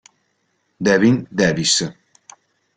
Devin 0.85 1.29
Davis 1.29 1.85